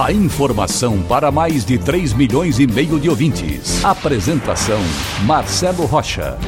[0.00, 3.84] A informação para mais de 3 milhões e meio de ouvintes.
[3.84, 4.80] Apresentação
[5.26, 6.38] Marcelo Rocha.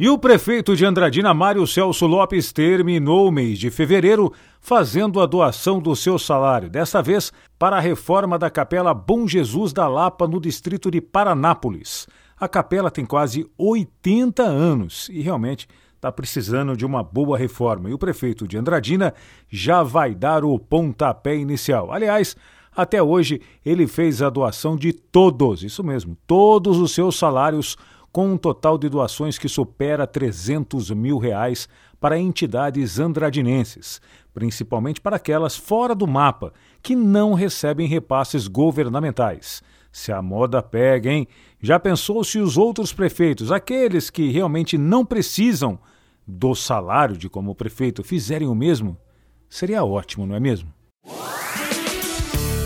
[0.00, 5.26] E o prefeito de Andradina, Mário Celso Lopes, terminou o mês de fevereiro fazendo a
[5.26, 10.26] doação do seu salário, desta vez para a reforma da Capela Bom Jesus da Lapa,
[10.26, 12.08] no distrito de Paranápolis.
[12.40, 15.68] A capela tem quase 80 anos e realmente
[16.04, 17.88] está precisando de uma boa reforma.
[17.88, 19.14] E o prefeito de Andradina
[19.48, 21.90] já vai dar o pontapé inicial.
[21.90, 22.36] Aliás,
[22.76, 27.78] até hoje ele fez a doação de todos, isso mesmo, todos os seus salários
[28.12, 34.00] com um total de doações que supera 300 mil reais para entidades andradinenses,
[34.34, 39.62] principalmente para aquelas fora do mapa, que não recebem repasses governamentais.
[39.90, 41.26] Se a moda pega, hein?
[41.62, 45.78] Já pensou se os outros prefeitos, aqueles que realmente não precisam
[46.26, 48.96] do salário de como prefeito, fizerem o mesmo?
[49.48, 50.72] Seria ótimo, não é mesmo?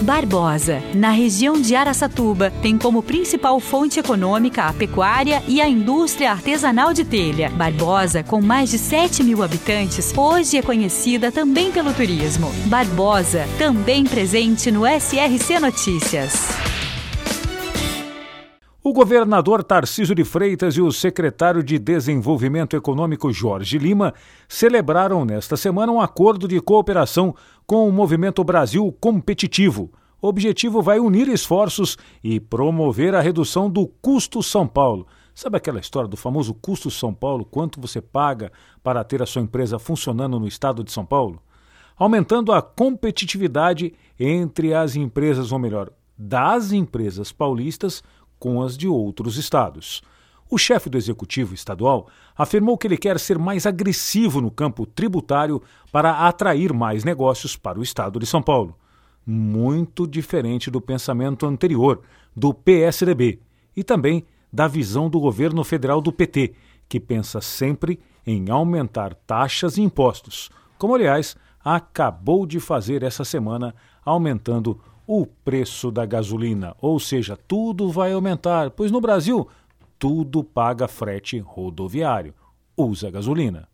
[0.02, 6.30] Barbosa, na região de Araçatuba, tem como principal fonte econômica a pecuária e a indústria
[6.30, 7.50] artesanal de telha.
[7.50, 12.50] Barbosa, com mais de 7 mil habitantes, hoje é conhecida também pelo turismo.
[12.66, 16.67] Barbosa, também presente no SRC Notícias.
[18.80, 24.14] O governador Tarcísio de Freitas e o secretário de Desenvolvimento Econômico Jorge Lima
[24.48, 27.34] celebraram nesta semana um acordo de cooperação
[27.66, 29.90] com o Movimento Brasil Competitivo.
[30.22, 35.08] O objetivo vai unir esforços e promover a redução do custo São Paulo.
[35.34, 37.44] Sabe aquela história do famoso custo São Paulo?
[37.44, 41.42] Quanto você paga para ter a sua empresa funcionando no estado de São Paulo?
[41.96, 48.02] Aumentando a competitividade entre as empresas, ou melhor, das empresas paulistas
[48.38, 50.02] com as de outros estados.
[50.50, 55.62] O chefe do executivo estadual afirmou que ele quer ser mais agressivo no campo tributário
[55.92, 58.74] para atrair mais negócios para o estado de São Paulo.
[59.26, 62.00] Muito diferente do pensamento anterior
[62.34, 63.40] do PSDB
[63.76, 66.54] e também da visão do governo federal do PT,
[66.88, 73.74] que pensa sempre em aumentar taxas e impostos, como aliás acabou de fazer essa semana,
[74.02, 74.80] aumentando
[75.10, 79.48] o preço da gasolina, ou seja, tudo vai aumentar, pois no Brasil
[79.98, 82.34] tudo paga frete rodoviário.
[82.76, 83.66] Usa gasolina.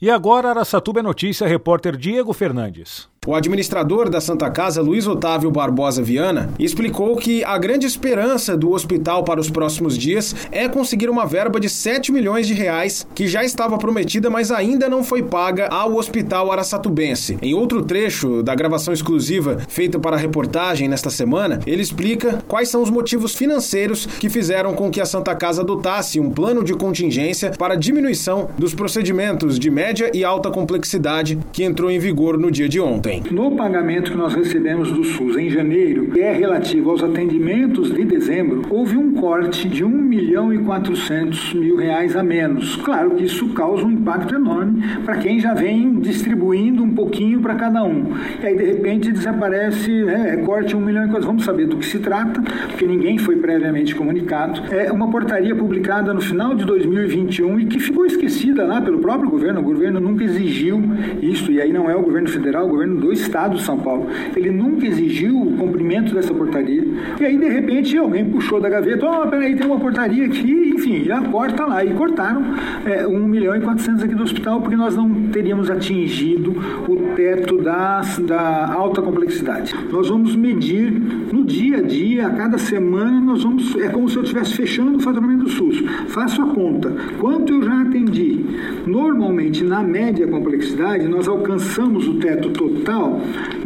[0.00, 3.08] E agora Araçatuba é notícia, repórter Diego Fernandes.
[3.26, 8.70] O administrador da Santa Casa, Luiz Otávio Barbosa Viana, explicou que a grande esperança do
[8.70, 13.26] hospital para os próximos dias é conseguir uma verba de 7 milhões de reais que
[13.26, 17.36] já estava prometida, mas ainda não foi paga ao Hospital Araçatubense.
[17.42, 22.68] Em outro trecho da gravação exclusiva feita para a reportagem nesta semana, ele explica quais
[22.68, 26.74] são os motivos financeiros que fizeram com que a Santa Casa adotasse um plano de
[26.74, 32.52] contingência para diminuição dos procedimentos de média e alta complexidade que entrou em vigor no
[32.52, 33.15] dia de ontem.
[33.30, 38.04] No pagamento que nós recebemos do SUS em janeiro, que é relativo aos atendimentos de
[38.04, 42.76] dezembro, houve um corte de 1 milhão e 400 mil reais a menos.
[42.76, 47.54] Claro que isso causa um impacto enorme para quem já vem distribuindo um pouquinho para
[47.54, 48.04] cada um.
[48.42, 51.26] E aí, de repente, desaparece, né, é corte 1 milhão e 400.
[51.26, 54.60] Vamos saber do que se trata, porque ninguém foi previamente comunicado.
[54.72, 59.30] É uma portaria publicada no final de 2021 e que ficou esquecida lá pelo próprio
[59.30, 59.60] governo.
[59.60, 60.82] O governo nunca exigiu
[61.20, 64.06] isso, e aí não é o governo federal, o governo do Estado de São Paulo.
[64.34, 66.84] Ele nunca exigiu o cumprimento dessa portaria.
[67.20, 70.72] E aí, de repente, alguém puxou da gaveta, ó, oh, peraí, tem uma portaria aqui,
[70.74, 71.84] enfim, já corta lá.
[71.84, 72.42] E cortaram
[72.84, 76.56] é, 1 milhão e 400 aqui do hospital, porque nós não teríamos atingido
[76.88, 79.74] o teto das, da alta complexidade.
[79.90, 80.90] Nós vamos medir
[81.32, 84.96] no dia a dia, a cada semana, nós vamos, é como se eu estivesse fechando
[84.96, 85.82] o faturamento do SUS.
[86.08, 86.92] Faço a conta.
[87.20, 88.44] Quanto eu já atendi?
[88.86, 92.95] Normalmente, na média complexidade, nós alcançamos o teto total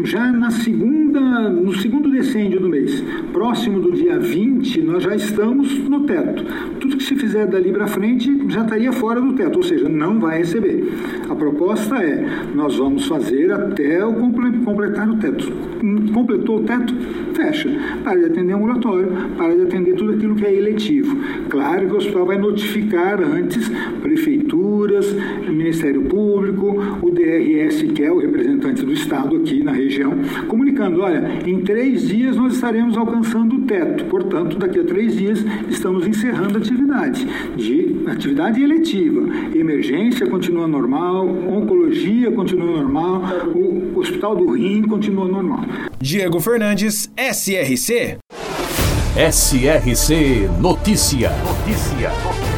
[0.05, 3.03] já na segunda, no segundo decêndio do mês.
[3.33, 6.45] Próximo do dia 20, nós já estamos no teto.
[6.79, 10.21] tudo que se fizer dali para frente já estaria fora do teto, ou seja, não
[10.21, 10.85] vai receber.
[11.29, 12.25] A proposta é:
[12.55, 15.51] nós vamos fazer até o completar o teto.
[16.13, 16.95] Completou o teto?
[17.35, 17.71] Fecha.
[18.05, 21.17] Para de atender ambulatório, para de atender tudo aquilo que é eletivo.
[21.49, 23.71] Claro que o hospital vai notificar antes
[24.03, 25.15] prefeituras,
[25.49, 30.13] Ministério Público, o DRS, que é o representante do Estado aqui na região,
[30.49, 35.45] comunicando: olha, em três dias nós estaremos alcançando o teto, portanto, daqui a três dias
[35.69, 37.27] estamos encerrando a atividade,
[37.57, 39.23] de atividade eletiva.
[39.55, 43.23] Emergência continua normal, oncologia continua normal,
[43.55, 45.65] o Hospital do Rim continua normal.
[45.99, 48.19] Diego Fernandes, SRC.
[49.17, 51.31] SRC Notícia.
[51.45, 52.50] Notícia.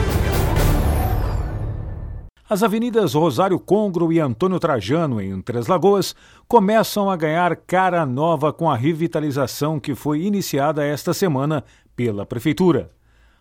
[2.52, 6.14] As avenidas Rosário Congro e Antônio Trajano, em Três Lagoas,
[6.46, 11.64] começam a ganhar cara nova com a revitalização que foi iniciada esta semana
[11.96, 12.90] pela Prefeitura.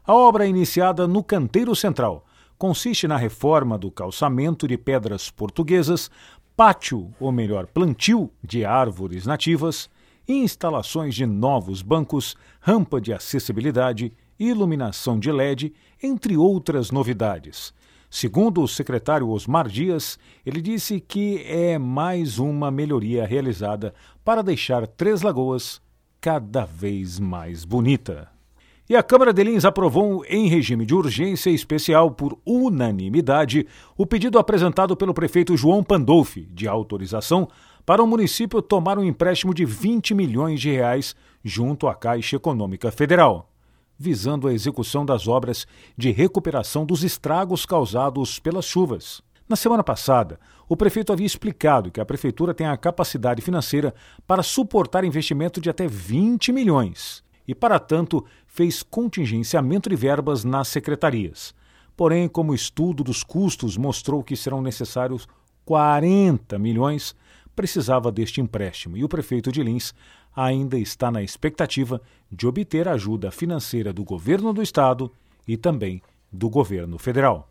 [0.07, 2.25] A obra iniciada no Canteiro Central
[2.57, 6.09] consiste na reforma do calçamento de pedras portuguesas,
[6.55, 9.89] pátio, ou melhor, plantio de árvores nativas,
[10.25, 17.73] instalações de novos bancos, rampa de acessibilidade, iluminação de LED, entre outras novidades.
[18.13, 24.85] Segundo o secretário Osmar Dias, ele disse que é mais uma melhoria realizada para deixar
[24.85, 25.81] Três Lagoas
[26.19, 28.29] cada vez mais bonita.
[28.89, 33.65] E a Câmara de Lins aprovou em regime de urgência especial por unanimidade
[33.97, 37.47] o pedido apresentado pelo prefeito João Pandolfi de autorização
[37.85, 42.91] para o município tomar um empréstimo de 20 milhões de reais junto à Caixa Econômica
[42.91, 43.50] Federal
[44.01, 49.21] visando a execução das obras de recuperação dos estragos causados pelas chuvas.
[49.47, 53.93] Na semana passada, o prefeito havia explicado que a prefeitura tem a capacidade financeira
[54.25, 60.67] para suportar investimento de até 20 milhões e, para tanto, fez contingenciamento de verbas nas
[60.67, 61.53] secretarias.
[61.95, 65.27] Porém, como o estudo dos custos mostrou que serão necessários
[65.63, 67.15] 40 milhões,
[67.61, 69.93] precisava deste empréstimo e o prefeito de Lins
[70.35, 75.11] ainda está na expectativa de obter ajuda financeira do governo do estado
[75.47, 77.50] e também do governo federal.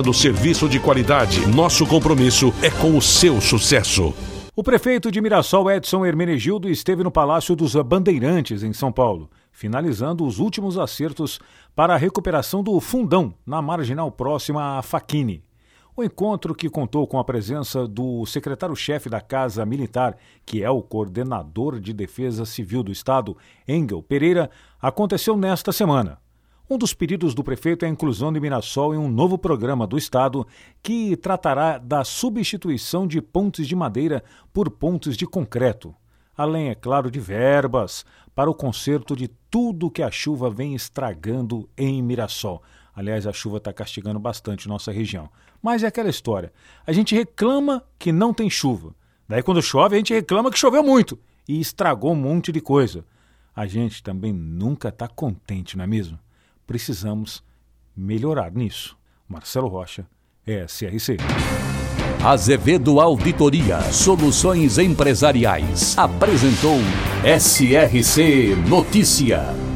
[0.00, 1.46] oferecendo serviço de qualidade.
[1.46, 4.14] Nosso compromisso é com o seu sucesso.
[4.56, 10.26] O prefeito de Mirassol, Edson Hermenegildo, esteve no Palácio dos Bandeirantes, em São Paulo, finalizando
[10.26, 11.38] os últimos acertos
[11.74, 15.42] para a recuperação do fundão na marginal próxima à Faquini.
[15.96, 20.82] O encontro, que contou com a presença do secretário-chefe da Casa Militar, que é o
[20.82, 23.36] coordenador de Defesa Civil do Estado,
[23.68, 24.50] Engel Pereira,
[24.80, 26.18] aconteceu nesta semana.
[26.72, 29.98] Um dos pedidos do prefeito é a inclusão de Mirassol em um novo programa do
[29.98, 30.46] Estado
[30.80, 34.22] que tratará da substituição de pontes de madeira
[34.52, 35.92] por pontes de concreto,
[36.36, 38.04] além, é claro, de verbas
[38.36, 42.62] para o conserto de tudo que a chuva vem estragando em Mirassol.
[42.94, 45.28] Aliás, a chuva está castigando bastante nossa região.
[45.60, 46.52] Mas é aquela história:
[46.86, 48.94] a gente reclama que não tem chuva.
[49.28, 51.18] Daí, quando chove, a gente reclama que choveu muito
[51.48, 53.04] e estragou um monte de coisa.
[53.56, 56.16] A gente também nunca está contente, não é mesmo?
[56.70, 57.42] Precisamos
[57.96, 58.96] melhorar nisso.
[59.28, 60.06] Marcelo Rocha,
[60.46, 61.16] SRC.
[62.24, 66.78] Azevedo Auditoria Soluções Empresariais apresentou
[67.24, 69.69] SRC Notícia.